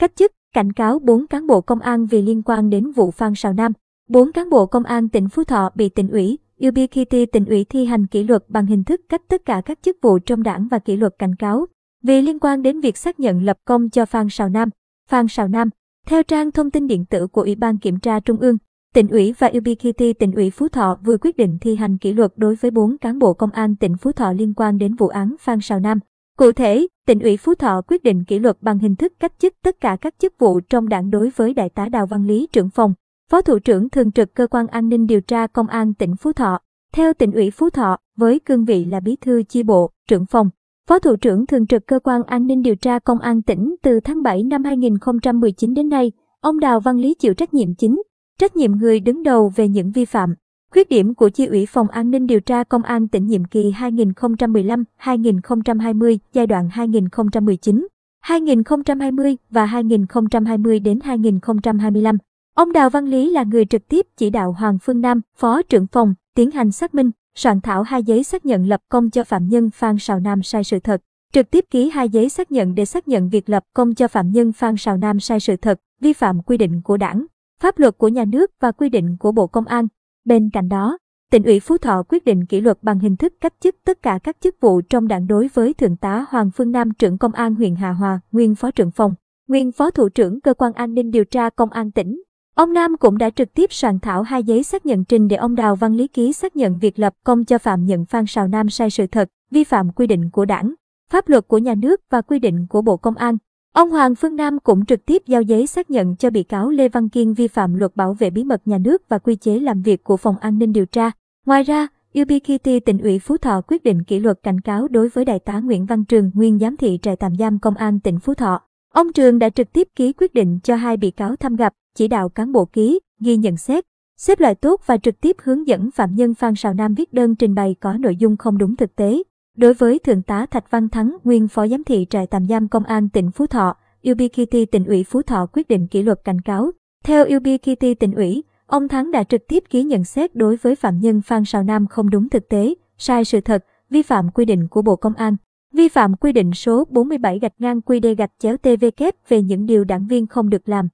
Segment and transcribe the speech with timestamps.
[0.00, 3.34] cách chức, cảnh cáo 4 cán bộ công an vì liên quan đến vụ Phan
[3.34, 3.72] Sào Nam.
[4.08, 6.38] 4 cán bộ công an tỉnh Phú Thọ bị tỉnh ủy,
[6.68, 9.96] UBKT tỉnh ủy thi hành kỷ luật bằng hình thức cách tất cả các chức
[10.02, 11.66] vụ trong đảng và kỷ luật cảnh cáo
[12.02, 14.68] vì liên quan đến việc xác nhận lập công cho Phan Sào Nam.
[15.08, 15.68] Phan Sào Nam,
[16.06, 18.56] theo trang thông tin điện tử của Ủy ban Kiểm tra Trung ương,
[18.94, 22.32] tỉnh ủy và UBKT tỉnh ủy Phú Thọ vừa quyết định thi hành kỷ luật
[22.36, 25.36] đối với 4 cán bộ công an tỉnh Phú Thọ liên quan đến vụ án
[25.40, 25.98] Phan Sào Nam.
[26.40, 29.54] Cụ thể, tỉnh ủy Phú Thọ quyết định kỷ luật bằng hình thức cách chức
[29.62, 32.70] tất cả các chức vụ trong đảng đối với đại tá Đào Văn Lý trưởng
[32.70, 32.94] phòng,
[33.30, 36.32] phó thủ trưởng thường trực cơ quan an ninh điều tra công an tỉnh Phú
[36.32, 36.58] Thọ.
[36.92, 40.50] Theo tỉnh ủy Phú Thọ, với cương vị là bí thư chi bộ, trưởng phòng,
[40.88, 44.00] phó thủ trưởng thường trực cơ quan an ninh điều tra công an tỉnh từ
[44.00, 48.02] tháng 7 năm 2019 đến nay, ông Đào Văn Lý chịu trách nhiệm chính,
[48.38, 50.34] trách nhiệm người đứng đầu về những vi phạm,
[50.72, 53.70] Khuyết điểm của Chi ủy Phòng An ninh điều tra Công an tỉnh nhiệm kỳ
[53.70, 57.86] 2015-2020, giai đoạn 2019,
[58.20, 62.18] 2020 và 2020 đến 2025.
[62.54, 65.86] Ông Đào Văn Lý là người trực tiếp chỉ đạo Hoàng Phương Nam, Phó trưởng
[65.86, 69.48] phòng, tiến hành xác minh, soạn thảo hai giấy xác nhận lập công cho phạm
[69.48, 71.02] nhân Phan Sào Nam sai sự thật,
[71.32, 74.30] trực tiếp ký hai giấy xác nhận để xác nhận việc lập công cho phạm
[74.30, 77.26] nhân Phan Sào Nam sai sự thật, vi phạm quy định của đảng,
[77.60, 79.88] pháp luật của nhà nước và quy định của Bộ Công an.
[80.30, 80.98] Bên cạnh đó,
[81.30, 84.18] tỉnh ủy Phú Thọ quyết định kỷ luật bằng hình thức cách chức tất cả
[84.22, 87.54] các chức vụ trong đảng đối với Thượng tá Hoàng Phương Nam trưởng công an
[87.54, 89.14] huyện Hà Hòa, nguyên phó trưởng phòng,
[89.48, 92.22] nguyên phó thủ trưởng cơ quan an ninh điều tra công an tỉnh.
[92.54, 95.54] Ông Nam cũng đã trực tiếp soạn thảo hai giấy xác nhận trình để ông
[95.54, 98.70] Đào Văn Lý ký xác nhận việc lập công cho phạm nhận Phan Sào Nam
[98.70, 100.74] sai sự thật, vi phạm quy định của đảng,
[101.10, 103.36] pháp luật của nhà nước và quy định của Bộ Công an.
[103.72, 106.88] Ông Hoàng Phương Nam cũng trực tiếp giao giấy xác nhận cho bị cáo Lê
[106.88, 109.82] Văn Kiên vi phạm luật bảo vệ bí mật nhà nước và quy chế làm
[109.82, 111.10] việc của Phòng An ninh điều tra.
[111.46, 111.86] Ngoài ra,
[112.20, 115.60] UBKT tỉnh ủy Phú Thọ quyết định kỷ luật cảnh cáo đối với đại tá
[115.60, 118.60] Nguyễn Văn Trường, nguyên giám thị trại tạm giam công an tỉnh Phú Thọ.
[118.94, 122.08] Ông Trường đã trực tiếp ký quyết định cho hai bị cáo thăm gặp, chỉ
[122.08, 123.84] đạo cán bộ ký, ghi nhận xét,
[124.16, 127.34] xếp loại tốt và trực tiếp hướng dẫn phạm nhân Phan Sào Nam viết đơn
[127.34, 129.22] trình bày có nội dung không đúng thực tế.
[129.60, 132.84] Đối với Thượng tá Thạch Văn Thắng, nguyên Phó Giám thị trại tạm giam Công
[132.84, 133.76] an tỉnh Phú Thọ,
[134.10, 136.70] UBKT tỉnh ủy Phú Thọ quyết định kỷ luật cảnh cáo.
[137.04, 141.00] Theo UBKT tỉnh ủy, ông Thắng đã trực tiếp ký nhận xét đối với phạm
[141.00, 144.68] nhân Phan Sào Nam không đúng thực tế, sai sự thật, vi phạm quy định
[144.68, 145.36] của Bộ Công an,
[145.74, 149.66] vi phạm quy định số 47 gạch ngang quy đề gạch chéo TVK về những
[149.66, 150.88] điều đảng viên không được làm.